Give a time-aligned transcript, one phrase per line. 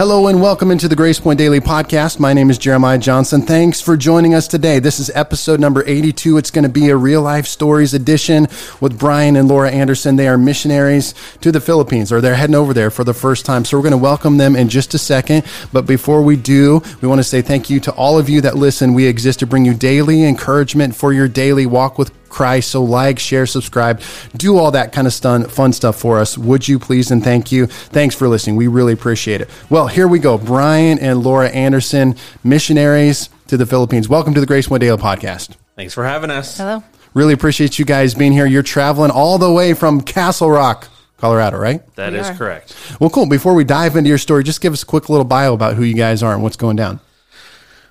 [0.00, 2.18] Hello and welcome into the Grace Point Daily Podcast.
[2.18, 3.42] My name is Jeremiah Johnson.
[3.42, 4.78] Thanks for joining us today.
[4.78, 6.38] This is episode number 82.
[6.38, 8.48] It's going to be a real life stories edition
[8.80, 10.16] with Brian and Laura Anderson.
[10.16, 11.12] They are missionaries
[11.42, 13.66] to the Philippines, or they're heading over there for the first time.
[13.66, 15.44] So we're going to welcome them in just a second.
[15.70, 18.56] But before we do, we want to say thank you to all of you that
[18.56, 18.94] listen.
[18.94, 22.70] We exist to bring you daily encouragement for your daily walk with Christ.
[22.70, 24.00] So like, share, subscribe,
[24.36, 26.38] do all that kind of stun, fun stuff for us.
[26.38, 27.66] Would you please and thank you.
[27.66, 28.56] Thanks for listening.
[28.56, 29.50] We really appreciate it.
[29.68, 30.38] Well, here we go.
[30.38, 34.08] Brian and Laura Anderson, missionaries to the Philippines.
[34.08, 35.56] Welcome to the Grace Point Daily podcast.
[35.76, 36.56] Thanks for having us.
[36.58, 36.82] Hello.
[37.14, 38.46] Really appreciate you guys being here.
[38.46, 41.82] You're traveling all the way from Castle Rock, Colorado, right?
[41.96, 42.34] That We is are.
[42.34, 42.76] correct.
[43.00, 43.28] Well, cool.
[43.28, 45.82] Before we dive into your story, just give us a quick little bio about who
[45.82, 47.00] you guys are and what's going down.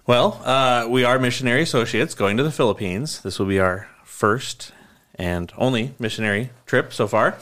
[0.09, 3.21] Well, uh, we are missionary associates going to the Philippines.
[3.21, 4.71] This will be our first
[5.13, 7.37] and only missionary trip so far.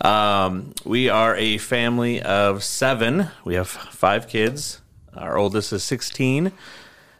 [0.00, 3.26] Um, we are a family of seven.
[3.44, 4.80] We have five kids.
[5.16, 6.52] Our oldest is 16,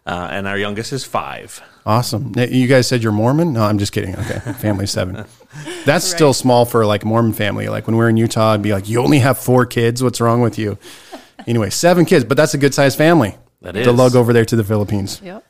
[0.06, 1.60] uh, and our youngest is five.
[1.84, 2.32] Awesome.
[2.36, 3.54] You guys said you're Mormon?
[3.54, 4.14] No, I'm just kidding.
[4.14, 4.38] Okay.
[4.60, 5.24] Family seven.
[5.84, 7.66] That's still small for like a Mormon family.
[7.68, 10.00] Like when we were in Utah, I'd be like, you only have four kids.
[10.00, 10.78] What's wrong with you?
[11.44, 14.56] Anyway, seven kids, but that's a good sized family That to lug over there to
[14.56, 15.20] the Philippines.
[15.24, 15.44] Yep.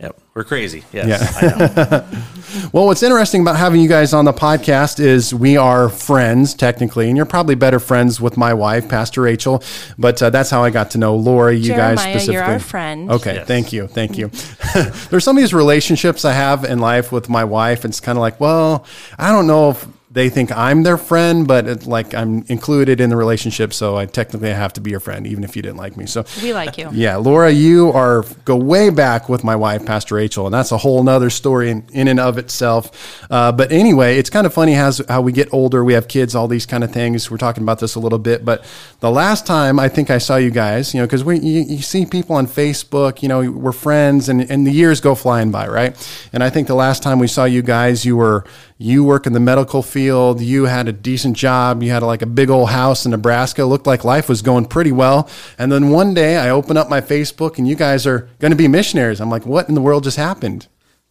[0.00, 0.84] Yep, we're crazy.
[0.92, 1.08] Yes,
[1.42, 1.50] Yeah.
[1.50, 2.04] I know.
[2.72, 7.08] Well, what's interesting about having you guys on the podcast is we are friends technically,
[7.08, 9.62] and you're probably better friends with my wife, Pastor Rachel.
[9.98, 11.54] But uh, that's how I got to know Laura.
[11.54, 12.34] You guys specifically.
[12.34, 13.10] you're our friend.
[13.10, 13.46] Okay, Yes.
[13.46, 14.28] thank you, thank you.
[15.10, 17.84] There's some of these relationships I have in life with my wife.
[17.84, 18.86] It's kind of like, well,
[19.18, 23.10] I don't know if they think I'm their friend, but it's like I'm included in
[23.10, 25.98] the relationship, so I technically have to be your friend, even if you didn't like
[25.98, 26.06] me.
[26.06, 26.88] So We like you.
[26.92, 30.78] yeah, Laura, you are go way back with my wife, Pastor Rachel, and that's a
[30.78, 32.90] whole nother story in, in and of itself.
[33.30, 36.34] Uh, but anyway, it's kind of funny how, how we get older, we have kids,
[36.34, 37.30] all these kind of things.
[37.30, 38.64] We're talking about this a little bit, but
[39.00, 41.82] the last time I think I saw you guys, you know, because we you, you
[41.82, 45.68] see people on Facebook, you know, we're friends, and and the years go flying by,
[45.68, 45.94] right?
[46.32, 48.44] And I think the last time we saw you guys, you were
[48.78, 52.26] you work in the medical field, you had a decent job, you had like a
[52.26, 55.28] big old house in Nebraska, looked like life was going pretty well.
[55.58, 58.56] And then one day I open up my Facebook and you guys are going to
[58.56, 59.20] be missionaries.
[59.20, 60.66] I'm like, what in the world just happened?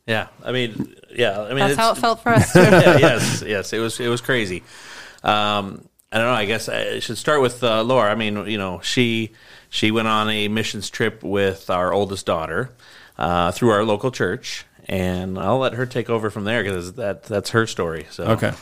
[0.05, 0.27] yeah.
[0.43, 1.41] I mean, yeah.
[1.41, 2.53] I mean, That's how it felt for us.
[2.53, 2.59] too.
[2.59, 4.63] yeah, yes, yes, it was it was crazy.
[5.23, 6.33] Um, I don't know.
[6.33, 8.09] I guess I should start with uh, Laura.
[8.09, 9.31] I mean, you know, she
[9.69, 12.69] she went on a missions trip with our oldest daughter
[13.17, 17.23] uh, through our local church, and I'll let her take over from there because that
[17.23, 18.05] that's her story.
[18.09, 18.53] So Okay.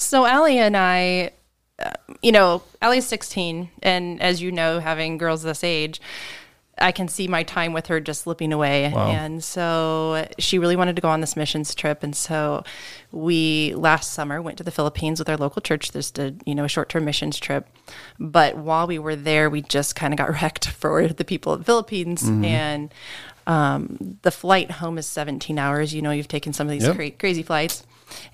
[0.00, 1.32] So Allie and I,
[1.78, 1.90] uh,
[2.22, 6.00] you know, Allie's 16, and as you know, having girls this age,
[6.78, 8.86] I can see my time with her just slipping away.
[8.86, 12.02] And so she really wanted to go on this missions trip.
[12.02, 12.64] And so
[13.12, 16.64] we last summer went to the Philippines with our local church, just a, you know,
[16.64, 17.68] a short term missions trip.
[18.18, 21.58] But while we were there, we just kind of got wrecked for the people of
[21.58, 22.22] the Philippines.
[22.26, 22.94] And
[23.46, 25.92] um, the flight home is 17 hours.
[25.92, 26.96] You know, you've taken some of these Yep.
[26.96, 27.84] cra- crazy flights.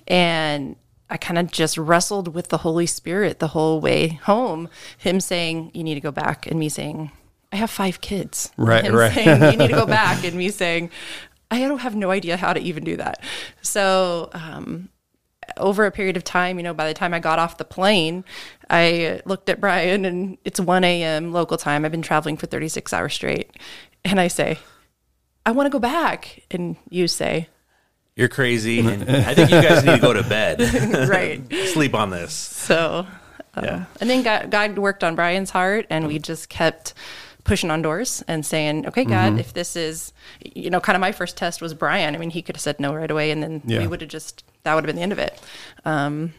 [0.07, 0.77] And
[1.09, 4.69] I kind of just wrestled with the Holy Spirit the whole way home.
[4.97, 7.11] Him saying, You need to go back, and me saying,
[7.51, 8.51] I have five kids.
[8.57, 9.13] Right, Him right.
[9.13, 10.89] saying, You need to go back, and me saying,
[11.49, 13.23] I don't have no idea how to even do that.
[13.61, 14.89] So, um,
[15.55, 18.25] over a period of time, you know, by the time I got off the plane,
[18.69, 21.31] I looked at Brian and it's 1 a.m.
[21.31, 21.85] local time.
[21.85, 23.51] I've been traveling for 36 hours straight.
[24.03, 24.59] And I say,
[25.45, 26.43] I want to go back.
[26.51, 27.47] And you say,
[28.17, 30.59] you're crazy, and I think you guys need to go to bed,
[31.09, 31.41] right.
[31.67, 32.33] sleep on this.
[32.33, 33.07] So,
[33.53, 33.85] um, Yeah.
[34.01, 36.93] and then God, God worked on Brian's heart, and we just kept
[37.45, 39.39] pushing on doors and saying, "Okay, God, Mm-hmm.
[39.39, 40.11] if this is,
[40.43, 42.13] you know, kind of my first test was Brian.
[42.13, 43.79] I mean, he could have said no right away, and then Yeah.
[43.79, 45.39] we would have just that would have been the end of it.
[45.85, 46.33] Um,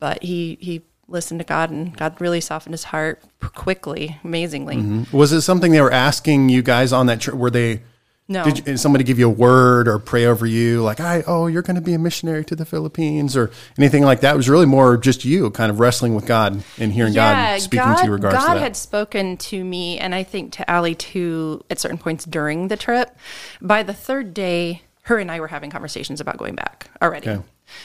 [0.00, 3.22] but he he listened to God, and God really softened his heart
[3.54, 5.04] quickly, amazingly.
[5.12, 7.36] Was it something they were asking you guys on that trip?
[7.36, 7.82] Were they,
[8.28, 10.82] No, did, you, did somebody give you a word or pray over you?
[10.82, 14.20] Like, I, oh, you're going to be a missionary to the Philippines or anything like
[14.22, 14.34] that?
[14.34, 17.94] It was really more just you kind of wrestling with God and hearing God speaking
[17.96, 18.60] to you regards God to that.
[18.60, 22.76] had spoken to me, and I think to Allie too at certain points during the
[22.76, 23.16] trip.
[23.62, 27.30] By the third day, her and I were having conversations about going back already.
[27.30, 27.42] Okay.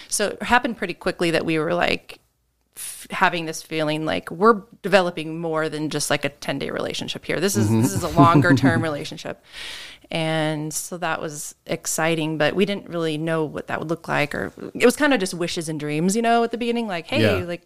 [0.08, 2.20] So it happened pretty quickly that we were like
[2.76, 7.26] f- having this feeling like we're developing more than just like a 10 day relationship
[7.26, 7.40] here.
[7.40, 7.82] This is Mm-hmm.
[7.84, 9.44] this is a longer term relationship.
[10.12, 14.36] And so that was exciting, but we didn't really know what that would look like
[14.36, 17.08] or it was kind of just wishes and dreams, you know, at the beginning like,
[17.08, 17.46] hey, Yeah.
[17.46, 17.66] like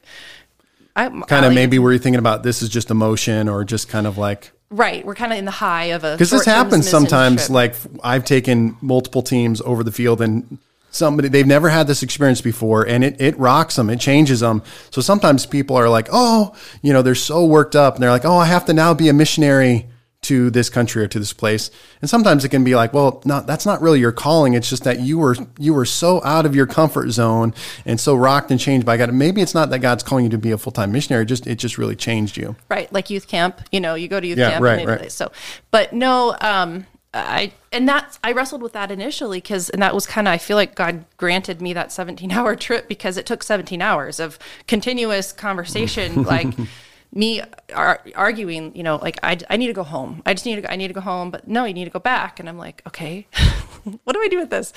[0.95, 4.07] I kind of maybe were you thinking about this is just emotion or just kind
[4.07, 7.49] of like Right, we're kind of in the high of a because this happens sometimes
[7.49, 10.57] like i've taken multiple teams over the field and
[10.89, 14.63] somebody they've never had this experience before and it, it rocks them it changes them
[14.89, 18.25] so sometimes people are like oh you know they're so worked up and they're like
[18.25, 19.85] oh i have to now be a missionary
[20.25, 21.71] to this country or to this place.
[22.01, 24.53] And sometimes it can be like, well, not that's not really your calling.
[24.53, 27.53] It's just that you were you were so out of your comfort zone
[27.85, 29.13] and so rocked and changed by God.
[29.13, 31.25] Maybe it's not that God's calling you to be a full time missionary.
[31.25, 32.55] Just it just really changed you.
[32.69, 33.61] Right, like youth camp.
[33.71, 34.63] You know, you go to youth yeah, camp.
[34.63, 35.11] Right, right.
[35.11, 35.31] So,
[35.71, 40.05] but no, um, I and that's I wrestled with that initially because and that was
[40.05, 43.41] kind of I feel like God granted me that 17 hour trip because it took
[43.41, 44.37] 17 hours of
[44.67, 46.47] continuous conversation like
[47.13, 47.41] me
[47.73, 50.21] ar- arguing, you know, like I, I need to go home.
[50.25, 51.91] I just need to go, I need to go home, but no, you need to
[51.91, 52.39] go back.
[52.39, 53.27] And I'm like, okay,
[54.03, 54.73] what do I do with this?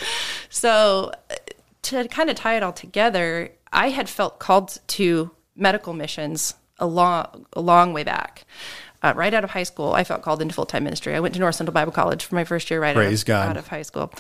[0.49, 1.13] So
[1.83, 6.87] to kind of tie it all together, I had felt called to medical missions a
[6.87, 8.45] long, a long way back.
[9.01, 11.15] Uh, right out of high school, I felt called into full time ministry.
[11.15, 13.27] I went to North Central Bible College for my first year right Praise out, of,
[13.27, 13.49] God.
[13.51, 14.13] out of high school.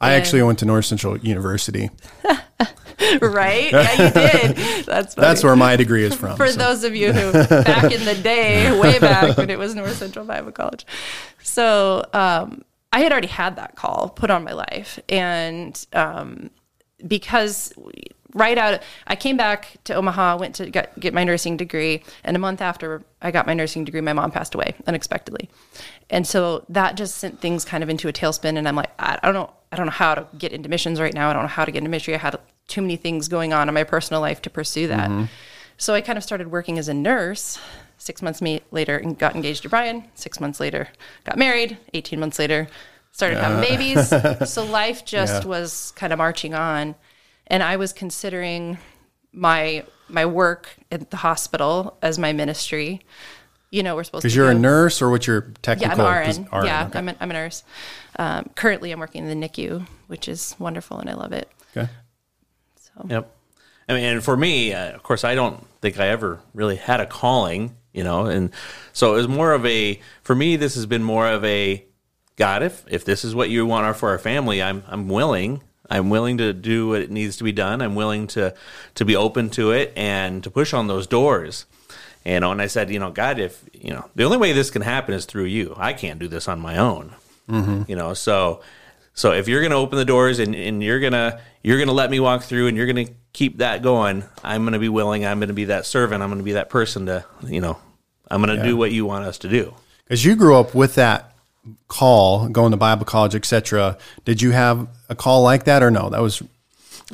[0.00, 1.88] I actually went to North Central University.
[3.20, 3.72] right?
[3.72, 4.56] Yeah, you did.
[4.86, 5.26] That's funny.
[5.26, 6.36] that's where my degree is from.
[6.36, 6.58] For so.
[6.58, 7.32] those of you who
[7.64, 10.86] back in the day, way back when it was North Central Bible College.
[11.42, 12.62] So um,
[12.92, 16.50] I had already had that call put on my life, and um,
[17.06, 17.72] because
[18.36, 22.36] right out, I came back to Omaha, went to get, get my nursing degree, and
[22.36, 25.48] a month after I got my nursing degree, my mom passed away unexpectedly,
[26.10, 28.56] and so that just sent things kind of into a tailspin.
[28.56, 31.14] And I'm like, I don't know, I don't know how to get into missions right
[31.14, 31.30] now.
[31.30, 32.14] I don't know how to get into ministry.
[32.14, 32.38] I had
[32.68, 35.10] too many things going on in my personal life to pursue that.
[35.10, 35.24] Mm-hmm.
[35.78, 37.58] So I kind of started working as a nurse.
[37.98, 40.04] Six months later, and got engaged to Brian.
[40.14, 40.88] Six months later,
[41.24, 41.78] got married.
[41.94, 42.68] Eighteen months later,
[43.16, 44.12] started having babies.
[44.52, 45.48] so life just yeah.
[45.48, 46.94] was kind of marching on,
[47.46, 48.78] and I was considering
[49.32, 53.00] my my work at the hospital as my ministry.
[53.70, 54.28] You know, we're supposed to.
[54.28, 54.56] Because you're do.
[54.56, 55.98] a nurse, or what's your technical?
[55.98, 56.48] Yeah, I'm RN.
[56.52, 56.98] RN yeah, okay.
[56.98, 57.64] I'm, a, I'm a nurse.
[58.18, 61.50] Um, currently, I'm working in the NICU, which is wonderful, and I love it.
[61.76, 61.90] Okay.
[62.76, 63.06] So.
[63.08, 63.36] Yep.
[63.88, 67.00] I mean, and for me, uh, of course, I don't think I ever really had
[67.00, 68.50] a calling, you know, and
[68.92, 70.56] so it was more of a for me.
[70.56, 71.84] This has been more of a
[72.36, 72.62] God.
[72.62, 75.62] If if this is what you want for our family, I'm I'm willing.
[75.88, 77.80] I'm willing to do what it needs to be done.
[77.80, 78.54] I'm willing to
[78.94, 81.66] to be open to it and to push on those doors.
[82.24, 84.70] You know, and I said, you know, God, if you know, the only way this
[84.70, 85.74] can happen is through you.
[85.76, 87.14] I can't do this on my own.
[87.48, 87.82] Mm-hmm.
[87.88, 88.62] You know, so
[89.14, 91.92] so if you're going to open the doors and, and you're going to you're to
[91.92, 94.88] let me walk through and you're going to keep that going, I'm going to be
[94.88, 95.24] willing.
[95.24, 96.22] I'm going to be that servant.
[96.22, 97.78] I'm going to be that person to, you know,
[98.28, 98.62] I'm to yeah.
[98.62, 99.74] do what you want us to do.
[100.08, 101.35] Cuz you grew up with that
[101.88, 103.98] call, going to Bible college, etc.
[104.24, 106.10] Did you have a call like that or no?
[106.10, 106.42] That was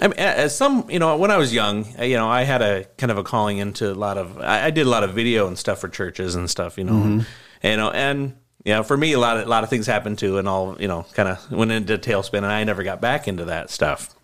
[0.00, 2.84] I mean, as some, you know, when I was young, you know, I had a
[2.96, 5.46] kind of a calling into a lot of, I, I did a lot of video
[5.48, 7.20] and stuff for churches and stuff, you know, mm-hmm.
[7.62, 9.86] and, you know, and you know, for me, a lot of a lot of things
[9.86, 13.00] happened too, and all you know, kind of went into tailspin, and I never got
[13.00, 14.14] back into that stuff.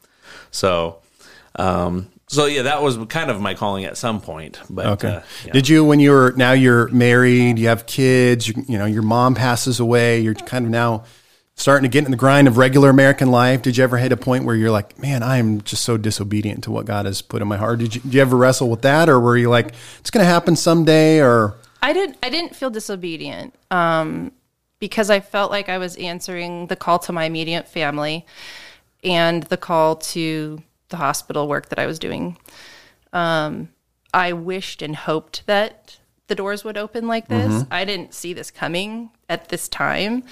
[0.50, 0.98] So,
[1.56, 4.60] um, so yeah, that was kind of my calling at some point.
[4.69, 5.52] But okay, uh, yeah.
[5.52, 9.02] did you when you were now you're married, you have kids, you, you know, your
[9.02, 11.04] mom passes away, you're kind of now
[11.58, 13.62] starting to get in the grind of regular American life.
[13.62, 16.64] Did you ever hit a point where you're like, man, I am just so disobedient
[16.64, 17.80] to what God has put in my heart?
[17.80, 20.30] Did you, did you ever wrestle with that, or were you like, it's going to
[20.30, 22.16] happen someday, or I didn't.
[22.22, 24.32] I didn't feel disobedient um,
[24.78, 28.25] because I felt like I was answering the call to my immediate family
[29.02, 32.37] and the call to the hospital work that I was doing.
[33.12, 33.71] Um,
[34.12, 37.52] I wished and hoped that the doors would open like this.
[37.52, 37.73] Mm-hmm.
[37.73, 40.25] I didn't see this coming at this time.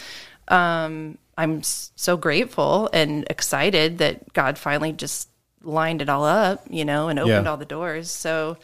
[0.48, 5.28] Um, I'm so grateful and excited that God finally just
[5.62, 7.50] lined it all up, you know, and opened yeah.
[7.50, 8.10] all the doors.
[8.10, 8.56] So,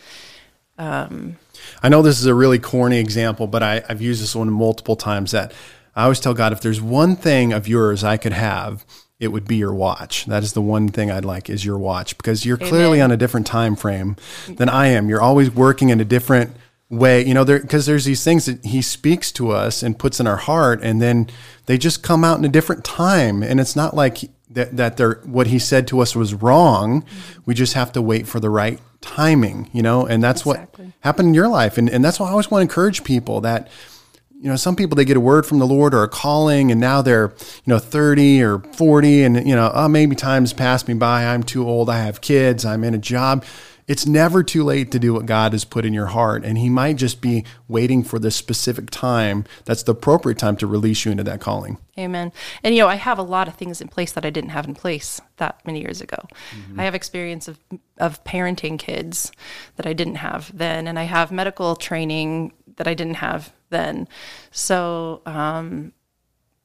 [0.78, 1.36] um,
[1.82, 4.96] I know this is a really corny example, but I, I've used this one multiple
[4.96, 5.52] times that
[5.94, 8.86] I always tell God if there's one thing of yours I could have,
[9.22, 10.26] it would be your watch.
[10.26, 12.68] That is the one thing I'd like is your watch because you're Amen.
[12.68, 14.16] clearly on a different time frame
[14.48, 15.08] than I am.
[15.08, 16.56] You're always working in a different
[16.90, 20.18] way, you know, there because there's these things that he speaks to us and puts
[20.18, 21.28] in our heart and then
[21.66, 25.20] they just come out in a different time and it's not like that that they're
[25.24, 27.02] what he said to us was wrong.
[27.02, 27.42] Mm-hmm.
[27.46, 30.86] We just have to wait for the right timing, you know, and that's exactly.
[30.86, 31.78] what happened in your life.
[31.78, 33.68] And, and that's why I always want to encourage people that,
[34.42, 36.80] you know, some people, they get a word from the Lord or a calling and
[36.80, 37.32] now they're,
[37.64, 41.26] you know, 30 or 40 and, you know, oh, maybe time's passed me by.
[41.26, 41.88] I'm too old.
[41.88, 42.64] I have kids.
[42.64, 43.44] I'm in a job
[43.88, 46.44] it's never too late to do what God has put in your heart.
[46.44, 50.66] And He might just be waiting for the specific time that's the appropriate time to
[50.66, 51.78] release you into that calling.
[51.98, 52.32] Amen.
[52.62, 54.66] And, you know, I have a lot of things in place that I didn't have
[54.66, 56.16] in place that many years ago.
[56.56, 56.80] Mm-hmm.
[56.80, 57.58] I have experience of,
[57.98, 59.32] of parenting kids
[59.76, 64.08] that I didn't have then, and I have medical training that I didn't have then.
[64.50, 65.92] So, um,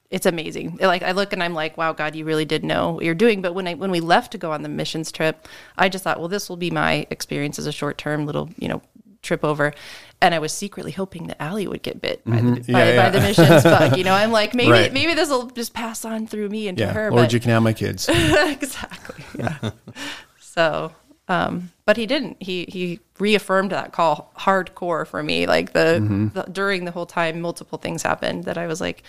[0.10, 0.78] it's amazing.
[0.82, 3.42] Like I look and I'm like, wow, God, you really did know what you're doing.
[3.42, 5.48] But when I when we left to go on the missions trip,
[5.78, 8.70] I just thought, well, this will be my experience as a short term little, you
[8.70, 8.82] know,
[9.22, 9.74] trip over.
[10.22, 12.72] And I was secretly hoping that Allie would get bit by, the, Mm-hmm.
[12.72, 13.04] Yeah, by, yeah.
[13.04, 13.98] by the missions bug.
[13.98, 14.94] You know, I'm like, maybe Right.
[14.94, 16.94] maybe this will just pass on through me into Yeah.
[16.94, 17.12] her.
[17.12, 18.08] Lord, but you can have my kids.
[18.10, 19.26] exactly.
[19.38, 19.72] Yeah.
[20.40, 20.94] so,
[21.28, 22.36] um, but he didn't.
[22.40, 25.48] He he reaffirmed that call hardcore for me.
[25.48, 26.28] Like the, Mm-hmm.
[26.36, 29.04] the during the whole time, multiple things happened that I was like,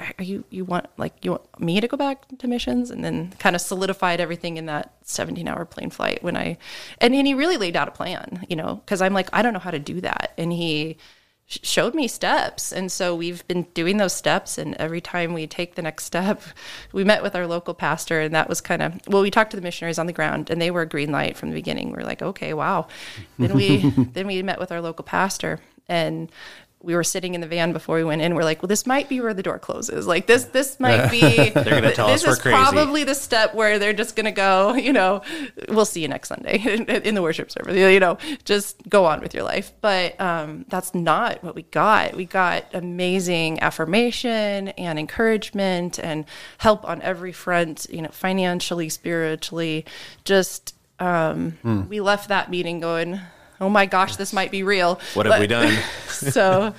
[0.00, 3.32] "Are you you want like you want me to go back to missions?" And then
[3.38, 6.58] kind of solidified everything in that 17 hour plane flight when I,
[7.00, 8.44] and, and he really laid out a plan.
[8.50, 10.96] You know, because I'm like, I don't know how to do that, and he
[11.46, 12.72] showed me steps.
[12.72, 16.42] And so we've been doing those steps and every time we take the next step
[16.92, 19.56] we met with our local pastor and that was kind of well we talked to
[19.56, 21.92] the missionaries on the ground and they were a green light from the beginning.
[21.92, 22.88] We are like okay wow.
[23.38, 26.30] Then we then we met with our local pastor and
[26.82, 28.34] we were sitting in the van before we went in.
[28.34, 30.06] We're like, well, this might be where the door closes.
[30.06, 31.20] Like this, this might be.
[31.50, 32.56] they're gonna tell this us we're is crazy.
[32.56, 34.74] probably the step where they're just gonna go.
[34.74, 35.22] You know,
[35.68, 37.76] we'll see you next Sunday in, in the worship service.
[37.76, 39.72] You know, just go on with your life.
[39.80, 42.14] But um, that's not what we got.
[42.14, 46.24] We got amazing affirmation and encouragement and
[46.58, 47.86] help on every front.
[47.90, 49.84] You know, financially, spiritually,
[50.24, 50.74] just.
[50.98, 51.88] Um, Hmm.
[51.88, 53.20] We left that meeting going,
[53.60, 55.76] "Oh my gosh, this might be real." What have we done?
[56.08, 56.74] so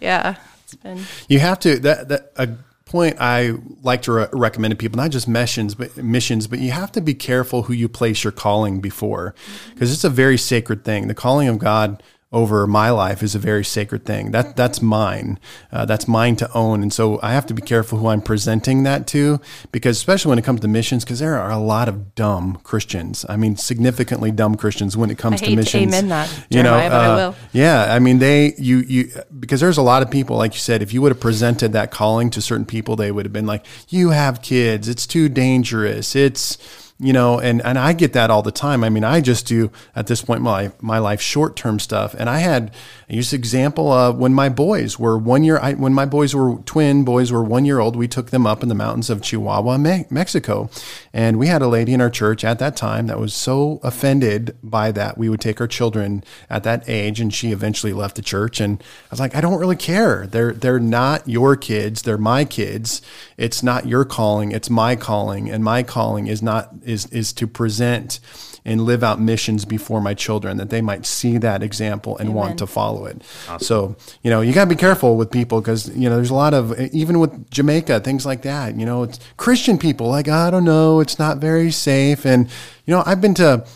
[0.00, 2.48] yeah it's been You have to that that a
[2.92, 6.72] point I like to re- recommend to people, not just missions, but missions, but you
[6.72, 9.70] have to be careful who you place your calling before, mm-hmm.
[9.72, 11.08] because it's a very sacred thing.
[11.08, 12.02] The calling of God
[12.32, 14.30] over my life is a very sacred thing.
[14.30, 15.38] That that's mine.
[15.70, 18.84] Uh, that's mine to own, and so I have to be careful who I'm presenting
[18.84, 22.14] that to, because especially when it comes to missions, because there are a lot of
[22.14, 23.26] dumb Christians.
[23.28, 25.94] I mean, significantly dumb Christians when it comes I to hate to missions.
[25.94, 27.36] amen that, you know, Jeremiah, but I uh, will.
[27.52, 30.82] yeah, I mean they you you because there's a lot of people like you said
[30.82, 33.66] if you would have presented that calling to certain people they would have been like
[33.88, 36.58] you have kids it's too dangerous it's
[37.02, 38.84] you know and and I get that all the time.
[38.84, 42.38] I mean I just do at this point my my life short-term stuff and I
[42.38, 42.72] had
[43.10, 46.58] I use example of when my boys were 1 year I, when my boys were
[46.64, 49.78] twin boys were 1 year old we took them up in the mountains of Chihuahua,
[49.78, 50.70] Me- Mexico.
[51.12, 54.56] And we had a lady in our church at that time that was so offended
[54.62, 58.22] by that we would take our children at that age and she eventually left the
[58.22, 60.28] church and I was like I don't really care.
[60.28, 63.02] They're they're not your kids, they're my kids.
[63.42, 67.46] It's not your calling, it's my calling and my calling is not is is to
[67.46, 68.20] present
[68.64, 72.58] and live out missions before my children that they might see that example and want
[72.58, 73.20] to follow it.
[73.58, 76.34] So, you know, you got to be careful with people because, you know, there's a
[76.34, 80.48] lot of, even with Jamaica, things like that, you know, it's Christian people like, I
[80.52, 82.24] don't know, it's not very safe.
[82.24, 82.48] And,
[82.86, 83.66] you know, I've been to,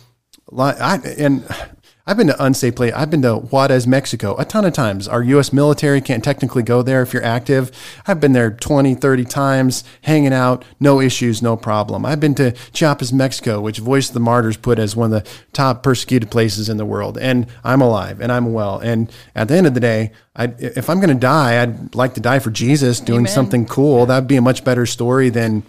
[0.53, 1.45] li- I, and
[2.09, 2.93] I've been to unsafe place.
[2.95, 5.09] I've been to Juarez, Mexico a ton of times.
[5.09, 5.53] Our U.S.
[5.53, 7.73] military can't technically go there if you're active.
[8.07, 12.07] I've been there 20, 30 times, hanging out, no issues, no problem.
[12.07, 15.29] I've been to Chiapas, Mexico, which Voice of the Martyrs put as one of the
[15.53, 17.19] top persecuted places in the world.
[17.19, 18.79] And I'm alive and I'm well.
[18.79, 22.15] And at the end of the day, I, if I'm going to die, I'd like
[22.15, 23.33] to die for Jesus doing Amen.
[23.33, 24.07] something cool.
[24.07, 25.65] That'd be a much better story than,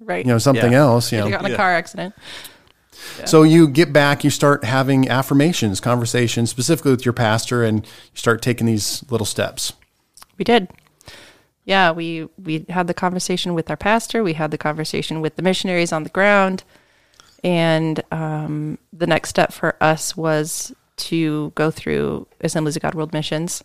[0.00, 0.80] right you know, something Yeah.
[0.80, 1.26] else, you know.
[1.26, 1.56] you got in a Yeah.
[1.56, 2.12] car accident
[3.24, 7.90] So you get back, you start having affirmations, conversations, specifically with your pastor, and you
[8.14, 9.72] start taking these little steps.
[10.38, 10.68] we did.
[11.64, 15.42] Yeah we we had the conversation with our pastor we had the conversation with the
[15.42, 16.64] missionaries on the ground
[17.44, 23.12] and um, the next step for us was to go through assemblies of god world
[23.12, 23.62] missions.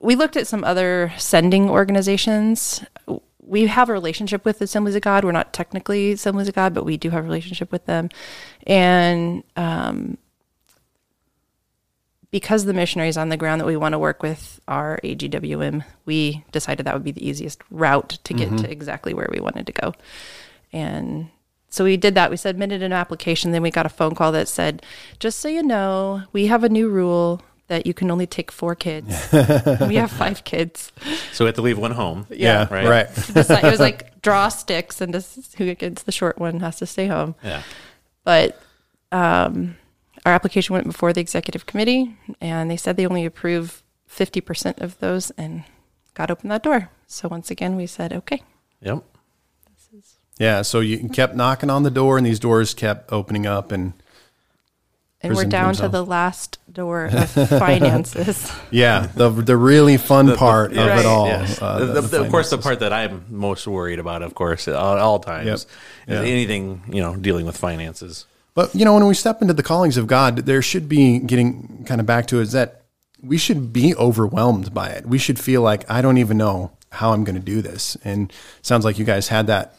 [0.00, 2.84] We looked at some other sending organizations
[3.44, 6.72] we have a relationship with the assemblies of god we're not technically assemblies of god
[6.72, 8.08] but we do have a relationship with them
[8.66, 10.16] and um,
[12.32, 16.42] because the missionaries on the ground that we want to work with are AGWM, we
[16.50, 19.72] decided that would be the easiest route to get to exactly where we wanted to
[19.72, 19.94] go.
[20.72, 21.28] And
[21.68, 22.30] so we did that.
[22.30, 23.52] We submitted an application.
[23.52, 24.82] Then we got a phone call that said,
[25.18, 28.74] just so you know, we have a new rule that you can only take four
[28.74, 29.08] kids.
[29.32, 30.92] we have five kids.
[31.32, 32.26] So we have to leave one home.
[32.30, 32.66] Yeah.
[32.70, 32.86] Right.
[32.86, 33.14] right.
[33.32, 36.86] Decide- it was like draw sticks, and this, who gets the short one has to
[36.86, 37.62] stay home Yeah.
[38.24, 38.60] but
[39.10, 39.76] um,
[40.24, 44.98] our application went before the executive committee and they said they only approve 50% of
[45.00, 45.64] those and
[46.14, 48.42] got open that door so once again we said okay
[48.80, 49.02] Yep.
[50.38, 50.62] Yeah.
[50.62, 53.92] So you kept knocking on the door, and these doors kept opening up, and
[55.22, 55.80] and we're down themselves.
[55.80, 60.98] to the last door of finances yeah, the the really fun part of Right.
[61.00, 61.26] it all.
[61.26, 61.60] Yes.
[61.62, 64.34] uh, The- the- the- the of course, the part that I'm most worried about, of
[64.34, 65.54] course, at all, all times, Yep.
[65.54, 65.66] is
[66.08, 66.20] Yeah.
[66.22, 68.26] anything you know dealing with finances.
[68.54, 71.84] But you know, when we step into the callings of God, there should be getting
[71.86, 72.82] kind of back to it, is that
[73.22, 75.06] we should be overwhelmed by it.
[75.06, 77.96] We should feel like I don't even know how I'm going to do this.
[78.04, 79.74] And sounds like you guys had that.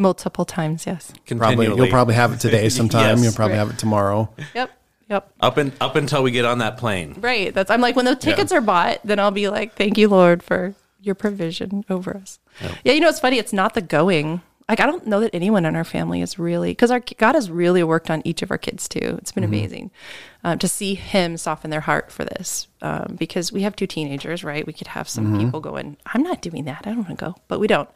[0.00, 1.12] Multiple times, yes.
[1.26, 3.16] Probably you'll probably have it today sometime.
[3.18, 3.24] yes.
[3.24, 3.58] You'll probably right.
[3.58, 4.30] have it tomorrow.
[4.54, 4.70] Yep.
[5.10, 5.32] Yep.
[5.40, 7.16] Up and up until we get on that plane.
[7.20, 7.52] Right.
[7.52, 8.58] That's I'm like when the tickets yeah.
[8.58, 12.72] are bought, then I'll be like, "Thank you, Lord, for your provision over us." Yep.
[12.84, 13.38] Yeah, you know it's funny.
[13.38, 14.40] It's not the going
[14.70, 17.50] like I don't know that anyone in our family is really because our God has
[17.50, 19.16] really worked on each of our kids too.
[19.18, 19.52] It's been mm-hmm.
[19.52, 19.90] amazing
[20.44, 24.42] um, to see Him soften their heart for this um, because we have two teenagers,
[24.42, 24.66] right?
[24.66, 25.44] We could have some mm-hmm.
[25.44, 26.86] people going, "I'm not doing that.
[26.86, 27.88] I don't want to go," but we don't.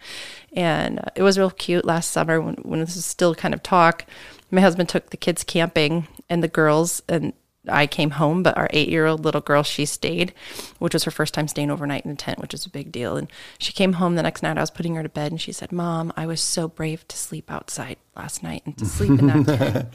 [0.52, 3.62] And uh, it was real cute last summer when when this was still kind of
[3.62, 4.06] talk.
[4.50, 7.32] My husband took the kids camping and the girls and
[7.68, 10.34] I came home, but our eight year old little girl, she stayed,
[10.78, 13.16] which was her first time staying overnight in a tent, which is a big deal.
[13.16, 14.58] And she came home the next night.
[14.58, 17.16] I was putting her to bed, and she said, Mom, I was so brave to
[17.16, 19.88] sleep outside last night and to sleep in that tent.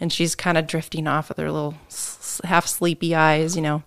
[0.00, 1.74] And she's kind of drifting off with her little
[2.44, 3.82] half sleepy eyes, you know.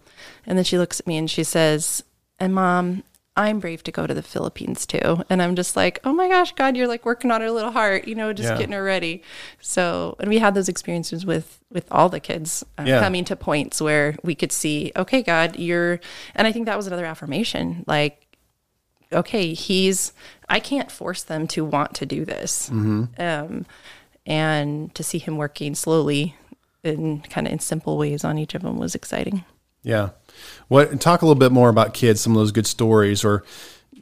[0.45, 2.03] And then she looks at me and she says,
[2.39, 3.03] And mom,
[3.37, 5.23] I'm brave to go to the Philippines too.
[5.29, 8.07] And I'm just like, oh my gosh, God, you're like working on her little heart,
[8.07, 8.57] you know, just yeah.
[8.57, 9.21] getting her ready.
[9.61, 12.99] So, and we had those experiences with with all the kids uh, yeah.
[12.99, 15.99] coming to points where we could see, okay, God, you're,
[16.33, 18.25] and I think that was another affirmation, like,
[19.11, 20.13] okay, he's,
[20.47, 23.21] I can't force them to want to do this, mm-hmm.
[23.21, 23.65] um,
[24.27, 26.35] and to see him working slowly
[26.83, 29.43] and kind of in simple ways on each of them was exciting.
[29.81, 30.09] Yeah.
[30.67, 33.43] What talk a little bit more about kids, some of those good stories or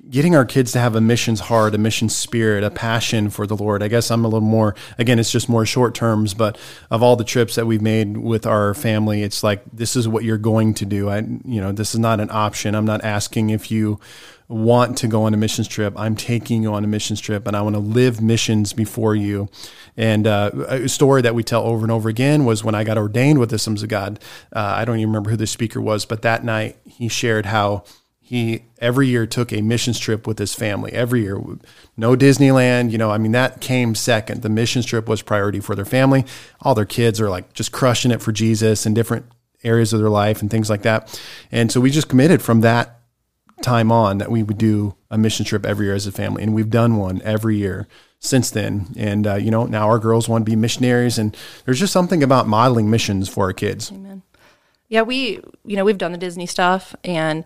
[0.10, 3.56] getting our kids to have a missions heart, a mission spirit, a passion for the
[3.56, 3.82] Lord.
[3.82, 6.58] I guess I'm a little more again, it's just more short terms, but
[6.90, 10.24] of all the trips that we've made with our family, it's like this is what
[10.24, 11.10] you're going to do.
[11.10, 12.76] I you know, this is not an option.
[12.76, 14.00] I'm not asking if you
[14.48, 15.94] want to go on a missions trip.
[15.98, 19.50] I'm taking you on a missions trip and I want to live missions before you.
[19.98, 22.98] And uh, a story that we tell over and over again was when I got
[22.98, 24.20] ordained with the Assemblies of God.
[24.54, 27.84] Uh, I don't even remember who the speaker was, but that night he shared how
[28.26, 31.40] he every year took a missions trip with his family every year
[31.96, 35.76] no disneyland you know i mean that came second the missions trip was priority for
[35.76, 36.26] their family
[36.62, 39.28] all their kids are like just crushing it for jesus in different
[39.64, 43.00] areas of their life and things like that and so we just committed from that
[43.62, 46.54] time on that we would do a mission trip every year as a family, and
[46.54, 47.88] we've done one every year
[48.20, 48.94] since then.
[48.98, 52.24] And uh, you know, now our girls want to be missionaries, and there's just something
[52.24, 53.92] about modeling missions for our kids.
[53.92, 54.24] Amen.
[54.88, 57.44] Yeah, we you know we've done the Disney stuff, and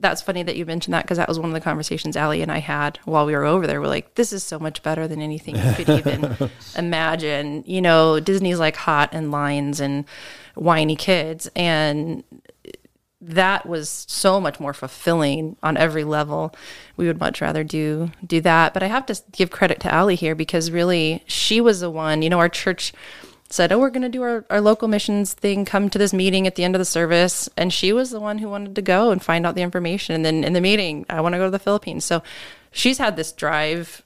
[0.00, 2.52] that's funny that you mentioned that because that was one of the conversations Allie and
[2.52, 3.80] I had while we were over there.
[3.80, 7.64] We're like, this is so much better than anything you could even imagine.
[7.66, 10.04] You know, Disney's like hot and lines and
[10.54, 12.22] whiny kids, and
[13.26, 16.54] that was so much more fulfilling on every level.
[16.96, 18.74] We would much rather do do that.
[18.74, 22.22] But I have to give credit to Allie here because really she was the one,
[22.22, 22.92] you know, our church
[23.48, 26.56] said, Oh, we're gonna do our, our local missions thing, come to this meeting at
[26.56, 27.48] the end of the service.
[27.56, 30.14] And she was the one who wanted to go and find out the information.
[30.14, 32.04] And then in the meeting, I want to go to the Philippines.
[32.04, 32.22] So
[32.72, 34.02] she's had this drive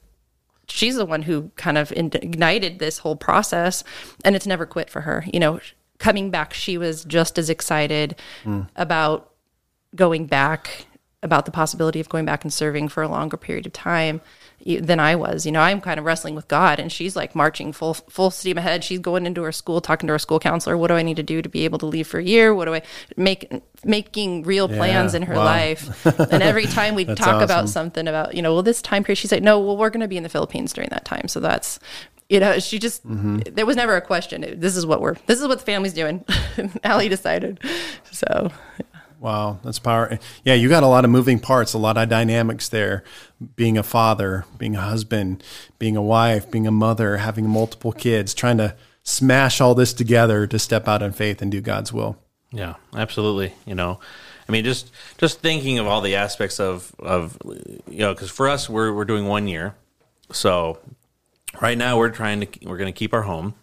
[0.71, 3.83] she's the one who kind of ignited this whole process
[4.23, 5.59] and it's never quit for her you know
[5.99, 8.67] coming back, she was just as excited mm.
[8.75, 9.33] about
[9.95, 10.87] going back,
[11.21, 14.21] about the possibility of going back and serving for a longer period of time
[14.65, 15.45] than I was.
[15.45, 18.57] You know, I'm kind of wrestling with God, and she's like marching full full steam
[18.57, 18.83] ahead.
[18.83, 20.77] She's going into her school, talking to her school counselor.
[20.77, 22.53] What do I need to do to be able to leave for a year?
[22.53, 22.81] What do I
[23.17, 23.51] make
[23.83, 25.45] making real plans yeah, in her wow.
[25.45, 26.05] life?
[26.31, 27.43] and every time we talk awesome.
[27.43, 30.01] about something about you know, well, this time period, she's like, no, well, we're going
[30.01, 31.79] to be in the Philippines during that time, so that's
[32.29, 33.39] you know, she just mm-hmm.
[33.53, 34.59] there was never a question.
[34.59, 36.23] This is what we're this is what the family's doing.
[36.83, 37.59] Allie decided.
[38.11, 38.51] So
[39.19, 40.17] Wow, that's power.
[40.45, 43.03] Yeah, you got a lot of moving parts, a lot of dynamics there.
[43.55, 45.43] Being a father, being a husband,
[45.77, 50.47] being a wife, being a mother, having multiple kids, trying to smash all this together
[50.47, 52.17] to step out in faith and do God's will.
[52.51, 53.53] Yeah, absolutely.
[53.65, 53.99] You know,
[54.47, 58.47] I mean, just just thinking of all the aspects of of you know, because for
[58.47, 59.75] us, we're we're doing one year,
[60.31, 60.79] so
[61.61, 63.53] right now we're trying to we're going to keep our home.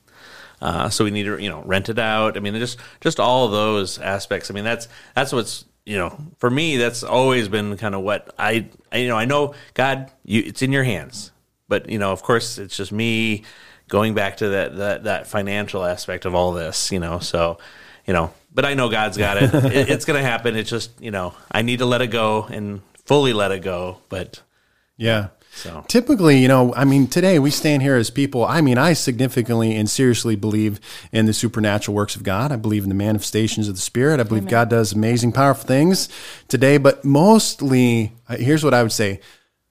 [0.61, 2.37] Uh, so we need to you know rent it out.
[2.37, 4.51] I mean, just just all those aspects.
[4.51, 8.35] I mean, that's that's what's you know for me that's always been kind of what
[8.39, 11.31] I, I you know I know God, you, it's in your hands,
[11.69, 13.45] but you know of course it's just me
[13.89, 16.91] going back to that that that financial aspect of all this.
[16.91, 17.59] You know, so
[18.07, 19.55] you know, but I know God's got it.
[19.55, 20.57] it it's going to happen.
[20.57, 23.99] It's just you know I need to let it go and fully let it go,
[24.09, 24.43] but
[24.97, 25.29] yeah.
[25.57, 28.45] So typically, you know, I mean, today we stand here as people.
[28.45, 30.79] I mean, I significantly and seriously believe
[31.13, 32.53] in the supernatural works of God.
[32.53, 34.21] I believe in the manifestations of the Spirit.
[34.21, 34.51] I believe Amen.
[34.51, 36.11] God does amazing, powerful things
[36.49, 36.77] today.
[36.77, 39.21] But mostly, uh, here's what I would say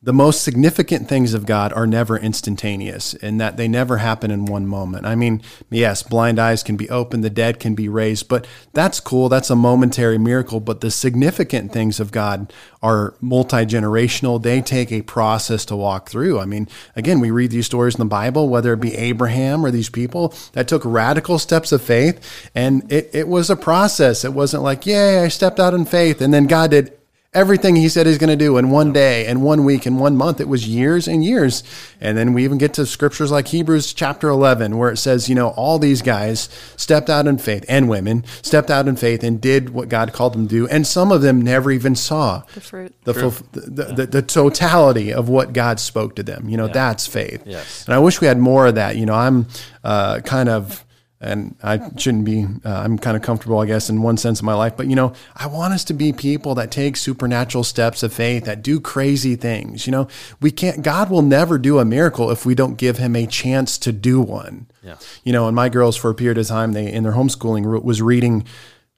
[0.06, 4.46] the most significant things of God are never instantaneous in that they never happen in
[4.46, 5.04] one moment.
[5.04, 5.42] I mean,
[5.72, 9.30] yes, blind eyes can be opened, the dead can be raised, but that's cool.
[9.30, 10.60] That's a momentary miracle.
[10.60, 14.40] But the significant things of God are multi generational.
[14.40, 16.40] They take a process to walk through.
[16.40, 19.72] I mean, again, we read these stories in the Bible, whether it be Abraham or
[19.72, 24.24] these people that took radical steps of faith, and it, it was a process.
[24.24, 26.95] It wasn't like, yay, I stepped out in faith, and then God did
[27.36, 30.16] everything he said he's going to do in one day and one week and one
[30.16, 30.40] month.
[30.40, 31.64] It was years and years.
[32.00, 35.36] And then we even get to scriptures like Hebrews chapter 11, where it says, you
[35.36, 39.42] know, all these guys stepped out in faith and women stepped out in faith and
[39.42, 40.68] did what God called them to do.
[40.68, 43.14] And some of them never even saw the fruit, the,
[43.52, 46.48] the, the, the, totality of what God spoke to them.
[46.48, 46.74] You know, yeah.
[46.74, 47.44] that's faith.
[47.46, 47.86] Yes.
[47.86, 48.96] And I wish we had more of that.
[48.96, 49.48] You know, I'm
[49.84, 50.85] uh, kind of
[51.22, 52.46] and I shouldn't be.
[52.64, 54.76] Uh, I'm kind of comfortable, I guess, in one sense of my life.
[54.76, 58.46] But you know, I want us to be people that take supernatural steps of faith,
[58.46, 59.88] that do crazy things.
[59.88, 60.08] You know,
[60.42, 60.84] we can't.
[60.84, 64.22] God will never do a miracle if we don't give Him a chance to do
[64.22, 64.68] one.
[64.84, 64.96] Yeah.
[65.24, 68.02] You know, and my girls, for a period of time, they in their homeschooling was
[68.02, 68.46] reading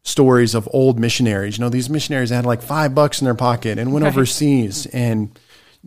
[0.04, 1.58] stories of old missionaries.
[1.58, 4.14] You know, these missionaries had like five bucks in their pocket and went right.
[4.14, 5.38] overseas and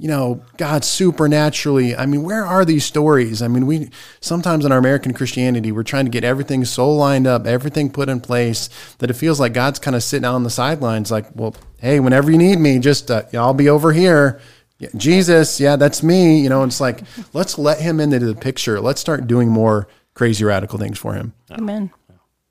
[0.01, 1.95] you know, God supernaturally.
[1.95, 3.43] I mean, where are these stories?
[3.43, 7.27] I mean, we sometimes in our American Christianity, we're trying to get everything so lined
[7.27, 10.51] up, everything put in place that it feels like God's kind of sitting on the
[10.51, 14.41] sidelines, like, well, hey, whenever you need me, just uh, I'll be over here.
[14.79, 16.41] Yeah, Jesus, yeah, that's me.
[16.41, 17.03] You know, it's like
[17.35, 18.81] let's let Him into the picture.
[18.81, 21.35] Let's start doing more crazy radical things for Him.
[21.51, 21.91] Amen.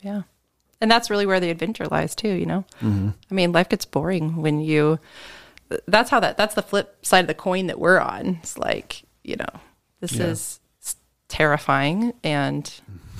[0.02, 0.22] Yeah.
[0.82, 2.64] And that's really where the adventure lies too, you know?
[2.82, 3.10] Mm-hmm.
[3.30, 5.00] I mean, life gets boring when you
[5.88, 8.40] that's how that that's the flip side of the coin that we're on.
[8.42, 9.60] It's like, you know,
[10.00, 10.28] this yeah.
[10.28, 10.60] is
[11.28, 12.74] terrifying and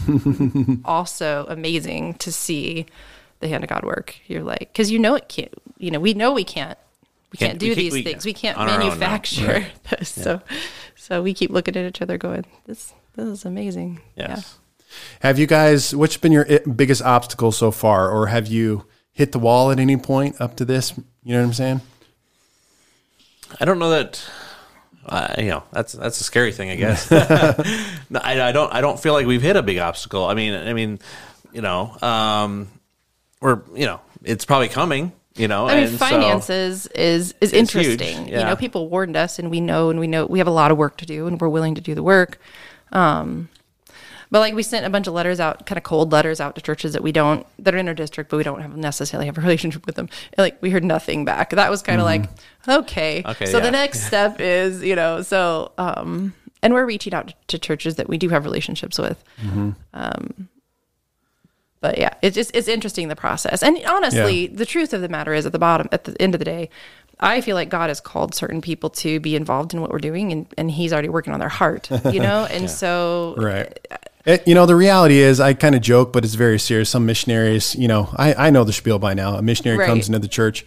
[0.86, 2.86] also amazing to see
[3.40, 4.16] the hand of God work.
[4.28, 5.54] You're like, because you know it can't.
[5.78, 6.78] You know, we know we can't.
[7.32, 8.26] We can't, can't do we these we, things.
[8.26, 9.68] We can't manufacture own, no.
[9.98, 10.18] this.
[10.18, 10.24] Yeah.
[10.24, 10.42] So,
[10.96, 14.58] so we keep looking at each other, going, "This, this is amazing." Yes.
[14.80, 14.88] Yeah.
[15.20, 15.96] Have you guys?
[15.96, 19.80] What's been your eh, biggest obstacle so far, or have you hit the wall at
[19.80, 20.98] any point up to this?
[21.24, 21.82] You know what I'm saying?
[23.60, 24.24] I don't know that.
[25.06, 27.10] Uh, you know, that's that's a scary thing, I guess.
[28.10, 28.72] no, I, I, don't.
[28.72, 30.26] I don't feel like we've hit a big obstacle.
[30.26, 31.00] I mean, I mean,
[31.52, 32.68] you know, um,
[33.42, 35.14] we're you know, it's probably coming.
[35.36, 38.28] You know, I mean, finances so is is interesting.
[38.28, 38.40] Yeah.
[38.40, 40.70] You know, people warned us, and we know, and we know we have a lot
[40.70, 42.40] of work to do, and we're willing to do the work.
[42.92, 43.48] Um,
[44.32, 46.62] but like we sent a bunch of letters out, kind of cold letters out to
[46.62, 49.38] churches that we don't that are in our district, but we don't have necessarily have
[49.38, 50.10] a relationship with them.
[50.34, 51.52] And like we heard nothing back.
[51.52, 52.70] That was kind of mm-hmm.
[52.70, 53.24] like okay.
[53.26, 53.46] Okay.
[53.48, 53.64] So yeah.
[53.64, 58.10] the next step is you know so um and we're reaching out to churches that
[58.10, 59.24] we do have relationships with.
[59.42, 59.72] Mm-hmm.
[59.94, 60.50] Um,
[61.82, 63.64] but yeah, it's just it's interesting the process.
[63.64, 64.56] And honestly, yeah.
[64.56, 66.70] the truth of the matter is at the bottom at the end of the day,
[67.20, 70.32] I feel like God has called certain people to be involved in what we're doing
[70.32, 72.46] and, and he's already working on their heart, you know?
[72.50, 72.68] And yeah.
[72.68, 73.88] so right.
[74.26, 76.90] It, you know, the reality is, I kind of joke, but it's very serious.
[76.90, 79.36] Some missionaries, you know, I, I know the spiel by now.
[79.36, 79.88] A missionary right.
[79.88, 80.66] comes into the church.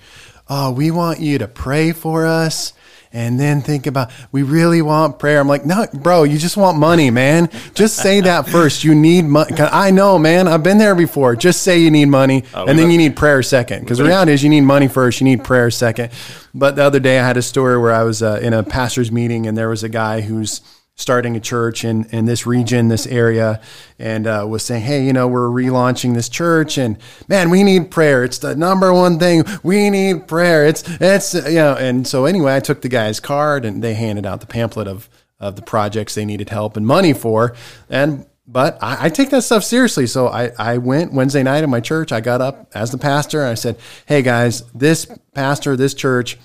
[0.49, 2.73] Oh, we want you to pray for us
[3.13, 5.39] and then think about we really want prayer.
[5.39, 7.51] I'm like, no, bro, you just want money, man.
[7.75, 8.85] Just say that first.
[8.85, 9.55] You need money.
[9.59, 10.49] I know, man.
[10.49, 11.37] I've been there before.
[11.37, 13.81] Just say you need money, oh, and then you need prayer second.
[13.81, 15.21] Because the reality is, you need money first.
[15.21, 16.11] You need prayer second.
[16.55, 19.13] But the other day, I had a story where I was uh, in a pastor's
[19.13, 20.61] meeting, and there was a guy who's
[20.97, 23.61] starting a church in, in this region, this area,
[23.99, 27.91] and uh, was saying, hey, you know, we're relaunching this church, and man, we need
[27.91, 28.25] prayer.
[28.25, 29.45] It's the number one thing.
[29.63, 30.67] We need prayer.
[30.67, 34.27] It's it's you know, and so anyway, I took the guy's card, and they handed
[34.27, 35.09] out the pamphlet of
[35.41, 37.55] of the projects they needed help and money for,
[37.89, 38.27] and.
[38.45, 40.07] But I, I take that stuff seriously.
[40.09, 42.11] So I, I went Wednesday night in my church.
[42.11, 46.37] I got up as the pastor and I said, Hey guys, this pastor, this church,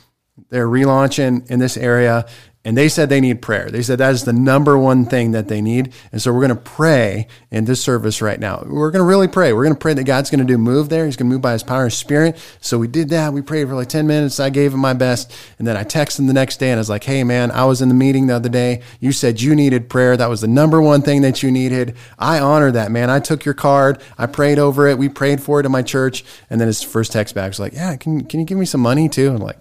[0.49, 2.27] they're relaunching in this area
[2.67, 3.69] and they said they need prayer.
[3.71, 5.93] They said that is the number one thing that they need.
[6.12, 8.62] And so we're going to pray in this service right now.
[8.67, 9.53] We're going to really pray.
[9.53, 11.06] We're going to pray that God's going to do move there.
[11.06, 12.38] He's going to move by his power and spirit.
[12.60, 13.32] So we did that.
[13.32, 14.41] We prayed for like 10 minutes.
[14.41, 15.34] I gave him my best.
[15.58, 17.63] And then I texted him the next day and I was like, hey, man, I
[17.63, 18.82] was in the meeting the other day.
[18.99, 20.17] You said you needed prayer.
[20.17, 21.95] That was the number one thing that you needed.
[22.19, 23.10] I honor that, man.
[23.10, 24.01] I took your card.
[24.17, 24.97] I prayed over it.
[24.97, 26.25] We prayed for it in my church.
[26.49, 28.82] And then his first text back was like, yeah, can, can you give me some
[28.82, 29.30] money too?
[29.30, 29.58] I'm like,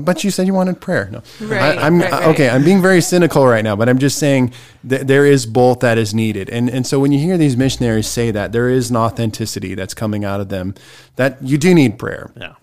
[0.00, 1.08] but you said you wanted prayer.
[1.10, 2.28] No, right, I, am right, right.
[2.28, 2.48] okay.
[2.48, 4.52] I'm being very cynical right now, but I'm just saying
[4.84, 6.48] that there is both that is needed.
[6.50, 9.94] And and so when you hear these missionaries say that, there is an authenticity that's
[9.94, 10.74] coming out of them
[11.16, 12.32] that you do need prayer.
[12.36, 12.54] Yeah.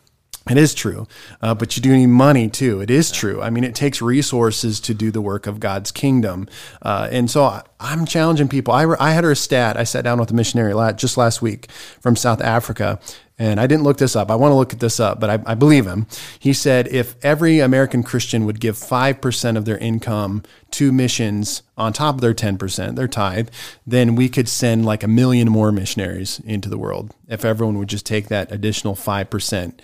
[0.50, 1.08] It is true,
[1.42, 2.82] uh, but you do need money too.
[2.82, 3.42] It is true.
[3.42, 6.48] I mean, it takes resources to do the work of God's kingdom.
[6.82, 8.74] Uh, and so I, am challenging people.
[8.74, 9.78] I, I had her a stat.
[9.78, 11.70] I sat down with a missionary just last week
[12.02, 13.00] from South Africa,
[13.40, 14.30] and I didn't look this up.
[14.30, 16.08] I want to look at this up, but I, I believe him.
[16.38, 21.94] He said if every American Christian would give 5% of their income to missions on
[21.94, 23.48] top of their 10%, their tithe,
[23.88, 27.88] then we could send like a million more missionaries into the world if everyone would
[27.88, 29.80] just take that additional 5%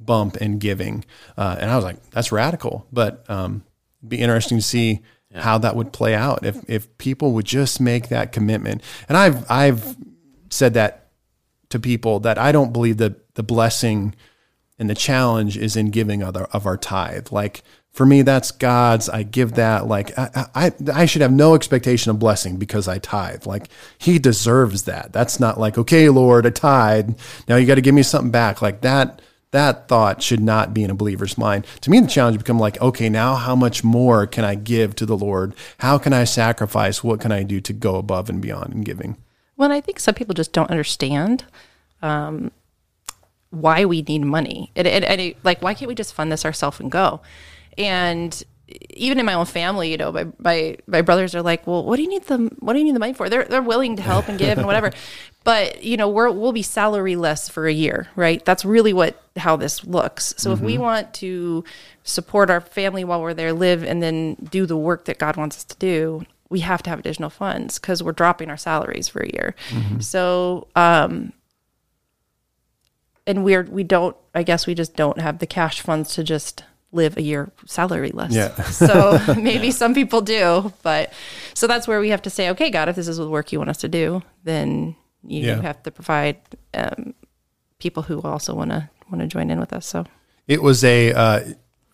[0.00, 1.04] bump in giving.
[1.36, 3.64] Uh, and I was like, that's radical, but um,
[4.06, 5.42] be interesting to see yeah.
[5.42, 8.82] how that would play out if, if people would just make that commitment.
[9.10, 9.94] And I've, I've
[10.48, 11.03] said that
[11.74, 14.14] to people that I don't believe that the blessing
[14.78, 17.32] and the challenge is in giving other of our tithe.
[17.32, 19.08] Like for me, that's God's.
[19.08, 19.88] I give that.
[19.88, 23.44] Like I, I, I should have no expectation of blessing because I tithe.
[23.44, 25.12] Like He deserves that.
[25.12, 27.18] That's not like okay, Lord, I tithe.
[27.48, 28.62] Now you got to give me something back.
[28.62, 31.66] Like that that thought should not be in a believer's mind.
[31.80, 35.06] To me, the challenge become like, okay, now how much more can I give to
[35.06, 35.54] the Lord?
[35.78, 37.02] How can I sacrifice?
[37.02, 39.16] What can I do to go above and beyond in giving?
[39.56, 41.44] Well, I think some people just don't understand
[42.02, 42.50] um,
[43.50, 44.70] why we need money.
[44.74, 47.20] And, and, and it, like, why can't we just fund this ourselves and go?
[47.78, 48.42] And
[48.90, 51.96] even in my own family, you know, my, my, my brothers are like, well, what
[51.96, 53.28] do you need the, what do you need the money for?
[53.28, 54.90] They're, they're willing to help and give and whatever.
[55.44, 58.42] But, you know, we're, we'll be salary less for a year, right?
[58.42, 60.32] That's really what, how this looks.
[60.38, 60.58] So mm-hmm.
[60.58, 60.82] if we mm-hmm.
[60.82, 61.64] want to
[62.02, 65.58] support our family while we're there, live, and then do the work that God wants
[65.58, 69.20] us to do, we have to have additional funds because we're dropping our salaries for
[69.20, 69.54] a year.
[69.70, 70.00] Mm-hmm.
[70.00, 71.32] So, um,
[73.26, 76.64] and we're, we don't, I guess we just don't have the cash funds to just
[76.92, 78.32] live a year salary less.
[78.32, 78.54] Yeah.
[78.64, 81.12] so maybe some people do, but
[81.54, 83.58] so that's where we have to say, okay, God, if this is the work you
[83.58, 85.60] want us to do, then you yeah.
[85.62, 86.38] have to provide
[86.74, 87.14] um,
[87.78, 89.86] people who also want to want to join in with us.
[89.86, 90.04] So
[90.46, 91.12] it was a.
[91.12, 91.40] Uh,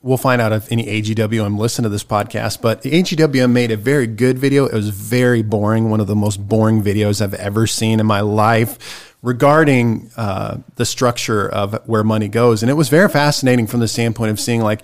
[0.02, 3.76] we'll find out if any AGWM listen to this podcast, but the AGWM made a
[3.76, 4.66] very good video.
[4.66, 8.20] It was very boring, one of the most boring videos I've ever seen in my
[8.20, 12.62] life regarding uh, the structure of where money goes.
[12.62, 14.80] And it was very fascinating from the standpoint of seeing like,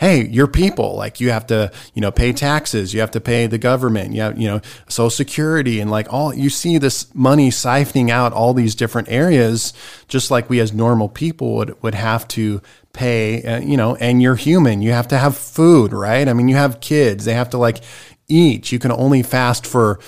[0.00, 0.96] hey, you're people.
[0.96, 2.94] Like you have to, you know, pay taxes.
[2.94, 4.14] You have to pay the government.
[4.14, 6.32] You have, you know, Social Security and like all.
[6.32, 9.74] You see this money siphoning out all these different areas,
[10.08, 13.42] just like we as normal people would would have to pay.
[13.42, 14.82] Uh, you know, and you're human.
[14.82, 16.28] You have to have food, right?
[16.28, 17.24] I mean, you have kids.
[17.24, 17.82] They have to like
[18.28, 18.72] eat.
[18.72, 19.98] You can only fast for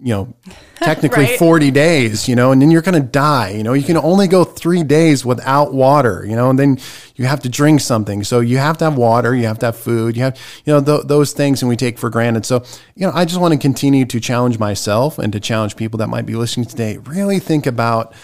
[0.00, 0.34] you know,
[0.76, 1.38] technically right?
[1.38, 4.28] 40 days, you know, and then you're going to die, you know, you can only
[4.28, 6.78] go three days without water, you know, and then
[7.16, 8.22] you have to drink something.
[8.22, 10.82] So you have to have water, you have to have food, you have, you know,
[10.82, 12.46] th- those things and we take for granted.
[12.46, 12.62] So,
[12.94, 16.08] you know, I just want to continue to challenge myself and to challenge people that
[16.08, 16.98] might be listening today.
[16.98, 18.14] Really think about,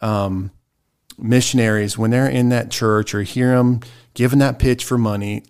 [0.00, 0.50] um,
[1.18, 3.80] missionaries when they're in that church or hear them
[4.14, 5.42] giving that pitch for money.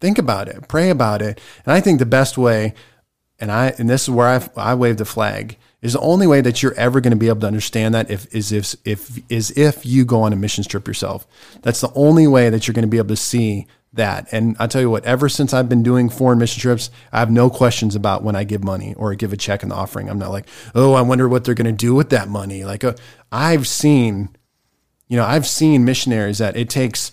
[0.00, 1.40] Think about it, pray about it.
[1.64, 2.74] And I think the best way
[3.38, 6.40] and I and this is where I I wave the flag is the only way
[6.42, 9.50] that you're ever going to be able to understand that if is if if is
[9.52, 11.26] if you go on a mission trip yourself.
[11.62, 14.28] That's the only way that you're going to be able to see that.
[14.32, 17.30] And I tell you what, ever since I've been doing foreign mission trips, I have
[17.30, 20.08] no questions about when I give money or give a check in the offering.
[20.08, 22.64] I'm not like, oh, I wonder what they're going to do with that money.
[22.64, 22.94] Like uh,
[23.32, 24.28] I've seen,
[25.10, 27.12] you know, I've seen missionaries that it takes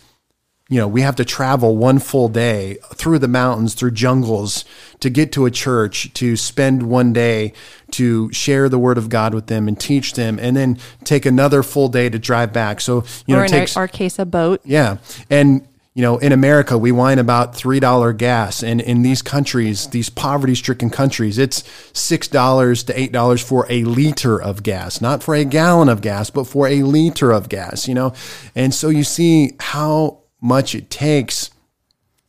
[0.69, 4.65] you know, we have to travel one full day through the mountains, through jungles
[4.99, 7.53] to get to a church, to spend one day
[7.91, 11.63] to share the word of God with them and teach them, and then take another
[11.63, 12.81] full day to drive back.
[12.81, 14.60] So, you or know, it takes our, our case a boat.
[14.65, 14.97] Yeah.
[15.29, 15.65] And,
[15.97, 18.62] you know, in America, we whine about $3 gas.
[18.62, 24.39] And in these countries, these poverty stricken countries, it's $6 to $8 for a liter
[24.39, 27.95] of gas, not for a gallon of gas, but for a liter of gas, you
[27.95, 28.13] know?
[28.53, 31.49] And so you see how much it takes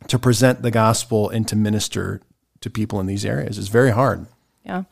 [0.06, 2.22] to present the gospel and to minister
[2.62, 3.58] to people in these areas.
[3.58, 4.24] It's very hard.
[4.64, 4.82] Yeah.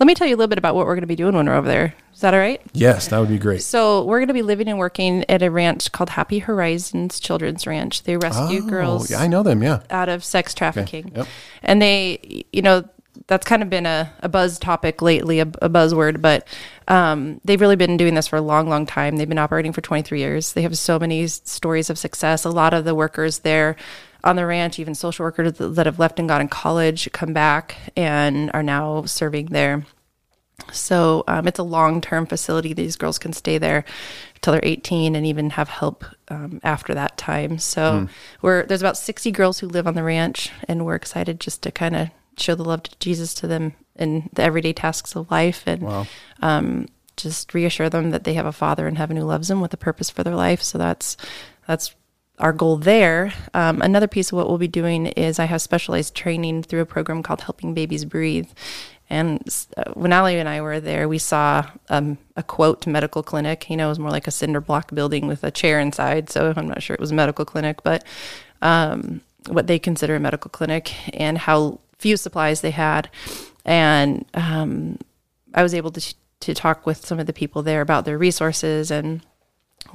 [0.00, 1.46] Let me tell you a little bit about what we're going to be doing when
[1.46, 1.94] we're over there.
[2.14, 2.60] Is that all right?
[2.72, 3.62] Yes, that would be great.
[3.62, 7.66] So, we're going to be living and working at a ranch called Happy Horizons Children's
[7.66, 8.04] Ranch.
[8.04, 9.10] They rescue oh, girls.
[9.10, 9.82] Yeah, I know them, yeah.
[9.90, 11.08] Out of sex trafficking.
[11.08, 11.16] Okay.
[11.16, 11.28] Yep.
[11.62, 12.88] And they, you know,
[13.26, 16.46] that's kind of been a, a buzz topic lately, a, a buzzword, but
[16.88, 19.16] um, they've really been doing this for a long, long time.
[19.16, 20.52] They've been operating for 23 years.
[20.52, 22.44] They have so many stories of success.
[22.44, 23.76] A lot of the workers there
[24.26, 27.76] on the ranch, even social workers that have left and gone in college, come back
[27.96, 29.86] and are now serving there.
[30.72, 32.72] So um, it's a long term facility.
[32.72, 33.84] These girls can stay there
[34.40, 37.58] till they're 18 and even have help um, after that time.
[37.58, 38.08] So mm.
[38.42, 41.70] we're there's about 60 girls who live on the ranch, and we're excited just to
[41.70, 45.62] kind of show the love of Jesus to them in the everyday tasks of life
[45.66, 46.06] and wow.
[46.42, 46.86] um,
[47.16, 49.78] just reassure them that they have a father in heaven who loves them with a
[49.78, 50.62] purpose for their life.
[50.62, 51.16] So that's
[51.66, 51.94] that's
[52.38, 53.32] our goal there.
[53.54, 56.86] Um, another piece of what we'll be doing is I have specialized training through a
[56.86, 58.48] program called Helping Babies Breathe.
[59.08, 59.42] And
[59.76, 63.70] uh, when Allie and I were there, we saw um, a quote medical clinic.
[63.70, 66.28] You know, it was more like a cinder block building with a chair inside.
[66.30, 68.04] So I'm not sure it was a medical clinic, but
[68.62, 73.08] um, what they consider a medical clinic and how few supplies they had.
[73.64, 74.98] And um,
[75.54, 78.90] I was able to, to talk with some of the people there about their resources
[78.90, 79.22] and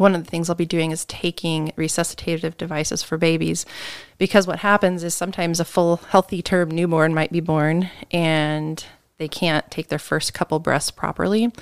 [0.01, 3.65] one of the things I'll be doing is taking resuscitative devices for babies
[4.17, 8.83] because what happens is sometimes a full healthy term newborn might be born and
[9.19, 11.53] they can't take their first couple breaths properly.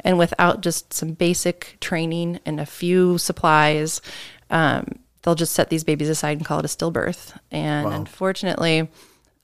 [0.00, 4.02] And without just some basic training and a few supplies,
[4.50, 4.86] um,
[5.22, 7.34] they'll just set these babies aside and call it a stillbirth.
[7.50, 7.92] And wow.
[7.92, 8.90] unfortunately,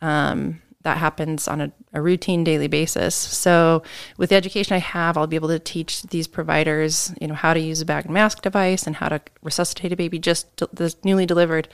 [0.03, 3.15] um, that happens on a, a, routine daily basis.
[3.15, 3.83] So
[4.17, 7.55] with the education I have, I'll be able to teach these providers, you know, how
[7.55, 10.95] to use a bag and mask device and how to resuscitate a baby just the
[11.05, 11.69] newly delivered.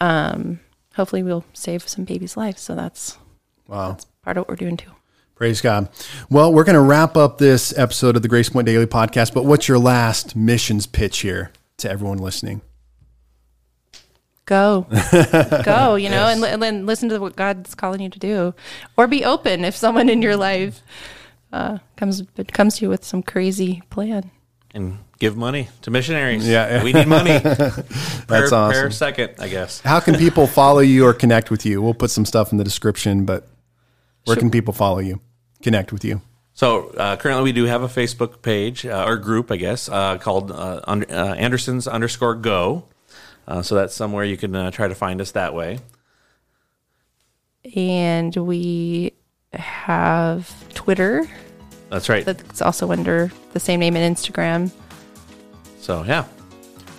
[0.00, 0.60] Um,
[0.94, 2.62] hopefully, we'll save some babies' lives.
[2.62, 3.18] So that's
[3.66, 4.90] wow, that's part of what we're doing too.
[5.34, 5.88] Praise God.
[6.30, 9.44] Well, we're going to wrap up this episode of the Grace Point Daily podcast, but
[9.44, 12.62] what's your last missions pitch here to everyone listening?
[14.46, 14.86] Go,
[15.64, 16.42] go, you know, yes.
[16.42, 18.54] and, then listen to what God's calling you to do,
[18.96, 20.82] or be open if someone in your life
[21.50, 24.30] uh, comes comes to you with some crazy plan.
[24.74, 26.46] And give money to missionaries.
[26.46, 26.84] Yeah, yeah.
[26.84, 27.38] we need money.
[27.38, 28.82] That's per, awesome.
[28.82, 29.80] Per second, I guess.
[29.80, 31.80] How can people follow you or connect with you?
[31.80, 33.48] We'll put some stuff in the description, but
[34.24, 34.40] where sure.
[34.40, 35.20] can people follow you,
[35.62, 36.20] connect with you?
[36.54, 40.18] So uh, currently, we do have a Facebook page uh, or group, I guess, uh,
[40.18, 42.84] called uh, uh, Anderson's underscore Go.
[43.46, 45.78] Uh, so that's somewhere you can try to find us that way.
[47.76, 49.12] And we
[49.52, 51.28] have Twitter.
[51.90, 52.24] That's right.
[52.24, 54.70] That's also under the same name and Instagram.
[55.78, 56.24] So yeah,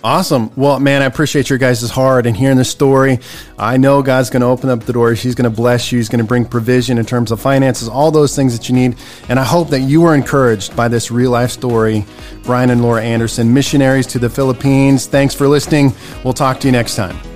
[0.04, 0.52] Awesome.
[0.54, 3.18] Well, man, I appreciate your guys' heart and hearing this story.
[3.58, 5.20] I know God's going to open up the doors.
[5.20, 5.98] He's going to bless you.
[5.98, 8.96] He's going to bring provision in terms of finances, all those things that you need.
[9.28, 12.04] And I hope that you were encouraged by this real life story.
[12.44, 15.06] Brian and Laura Anderson, missionaries to the Philippines.
[15.06, 15.92] Thanks for listening.
[16.22, 17.35] We'll talk to you next time.